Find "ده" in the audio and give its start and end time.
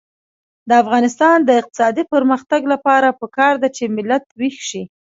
3.61-3.69